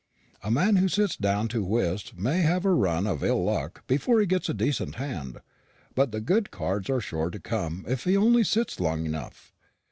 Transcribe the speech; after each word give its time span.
A 0.43 0.49
man 0.49 0.77
who 0.77 0.87
sits 0.87 1.15
down 1.15 1.47
to 1.49 1.63
whist 1.63 2.17
may 2.17 2.39
have 2.41 2.65
a 2.65 2.71
run 2.73 3.05
of 3.05 3.23
ill 3.23 3.43
luck 3.43 3.85
before 3.85 4.19
he 4.19 4.25
gets 4.25 4.49
a 4.49 4.53
decent 4.55 4.95
hand; 4.95 5.41
but 5.93 6.11
the 6.11 6.19
good 6.19 6.49
cards 6.49 6.89
are 6.89 7.01
sure 7.01 7.29
to 7.29 7.39
come 7.39 7.85
if 7.87 8.05
he 8.05 8.17
only 8.17 8.43
sits 8.43 8.79
long 8.79 9.05
enough. 9.05 9.53